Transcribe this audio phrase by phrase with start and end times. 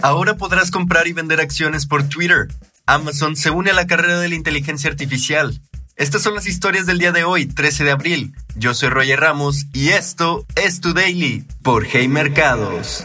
[0.00, 2.46] Ahora podrás comprar y vender acciones por Twitter.
[2.86, 5.60] Amazon se une a la carrera de la inteligencia artificial.
[5.96, 8.32] Estas son las historias del día de hoy, 13 de abril.
[8.54, 13.04] Yo soy Roger Ramos y esto es Tu Daily por Hey Mercados.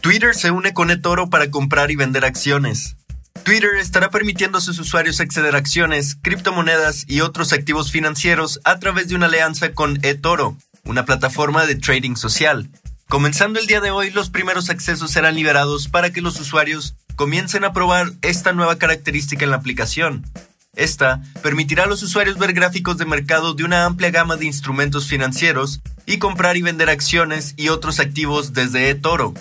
[0.00, 2.96] Twitter se une con eToro para comprar y vender acciones.
[3.42, 8.78] Twitter estará permitiendo a sus usuarios acceder a acciones, criptomonedas y otros activos financieros a
[8.78, 12.70] través de una alianza con eToro, una plataforma de trading social.
[13.14, 17.62] Comenzando el día de hoy, los primeros accesos serán liberados para que los usuarios comiencen
[17.62, 20.26] a probar esta nueva característica en la aplicación.
[20.74, 25.06] Esta permitirá a los usuarios ver gráficos de mercado de una amplia gama de instrumentos
[25.06, 29.32] financieros y comprar y vender acciones y otros activos desde eToro.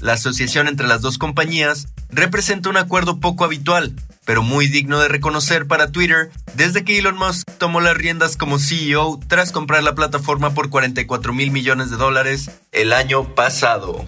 [0.00, 5.08] La asociación entre las dos compañías representa un acuerdo poco habitual, pero muy digno de
[5.08, 9.94] reconocer para Twitter desde que Elon Musk tomó las riendas como CEO tras comprar la
[9.94, 14.04] plataforma por 44 mil millones de dólares el año pasado.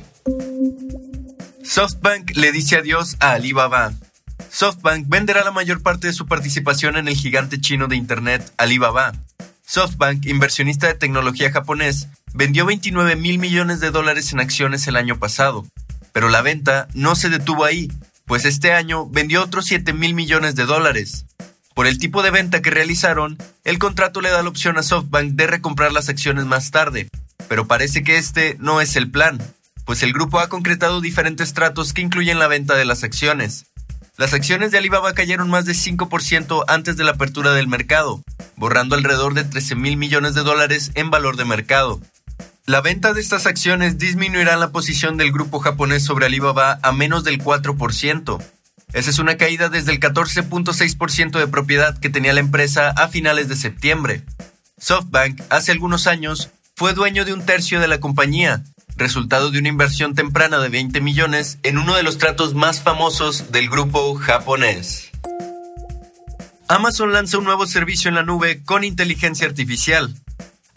[1.62, 3.92] SoftBank le dice adiós a Alibaba.
[4.50, 9.12] SoftBank venderá la mayor parte de su participación en el gigante chino de Internet Alibaba.
[9.66, 15.18] SoftBank, inversionista de tecnología japonés, vendió 29 mil millones de dólares en acciones el año
[15.18, 15.66] pasado,
[16.12, 17.88] pero la venta no se detuvo ahí
[18.28, 21.24] pues este año vendió otros 7 mil millones de dólares.
[21.74, 25.32] Por el tipo de venta que realizaron, el contrato le da la opción a SoftBank
[25.32, 27.08] de recomprar las acciones más tarde,
[27.48, 29.38] pero parece que este no es el plan,
[29.86, 33.66] pues el grupo ha concretado diferentes tratos que incluyen la venta de las acciones.
[34.18, 38.22] Las acciones de Alibaba cayeron más de 5% antes de la apertura del mercado,
[38.56, 42.00] borrando alrededor de 13 mil millones de dólares en valor de mercado.
[42.68, 47.24] La venta de estas acciones disminuirá la posición del grupo japonés sobre Alibaba a menos
[47.24, 48.44] del 4%.
[48.92, 53.48] Esa es una caída desde el 14.6% de propiedad que tenía la empresa a finales
[53.48, 54.22] de septiembre.
[54.78, 58.62] SoftBank, hace algunos años, fue dueño de un tercio de la compañía,
[58.98, 63.50] resultado de una inversión temprana de 20 millones en uno de los tratos más famosos
[63.50, 65.10] del grupo japonés.
[66.68, 70.14] Amazon lanza un nuevo servicio en la nube con inteligencia artificial.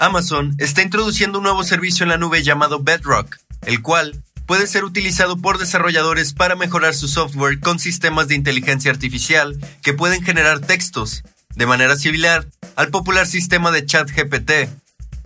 [0.02, 4.84] Amazon está introduciendo un nuevo servicio en la nube llamado Bedrock, el cual puede ser
[4.84, 10.60] utilizado por desarrolladores para mejorar su software con sistemas de inteligencia artificial que pueden generar
[10.60, 11.22] textos,
[11.54, 14.52] de manera similar al popular sistema de ChatGPT.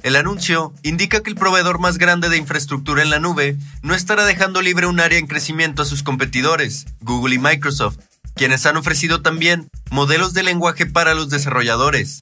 [0.04, 4.26] El anuncio indica que el proveedor más grande de infraestructura en la nube no estará
[4.26, 8.00] dejando libre un área en crecimiento a sus competidores, Google y Microsoft,
[8.36, 12.22] quienes han ofrecido también modelos de lenguaje para los desarrolladores.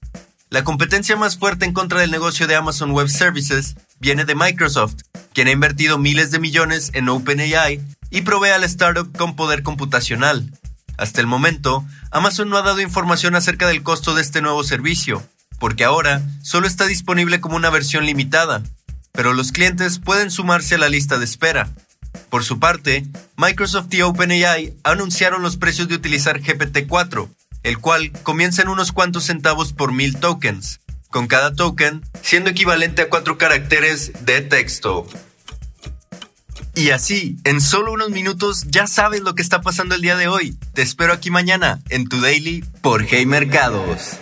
[0.53, 4.97] La competencia más fuerte en contra del negocio de Amazon Web Services viene de Microsoft,
[5.33, 7.81] quien ha invertido miles de millones en OpenAI
[8.11, 10.53] y provee a la startup con poder computacional.
[10.95, 15.23] Hasta el momento, Amazon no ha dado información acerca del costo de este nuevo servicio,
[15.57, 18.61] porque ahora solo está disponible como una versión limitada,
[19.11, 21.71] pero los clientes pueden sumarse a la lista de espera.
[22.29, 27.27] Por su parte, Microsoft y OpenAI anunciaron los precios de utilizar GPT-4,
[27.63, 33.01] el cual comienza en unos cuantos centavos por mil tokens, con cada token siendo equivalente
[33.01, 35.07] a cuatro caracteres de texto.
[36.75, 40.27] Y así, en solo unos minutos ya sabes lo que está pasando el día de
[40.27, 40.57] hoy.
[40.73, 44.17] Te espero aquí mañana en tu daily por Hey Mercados.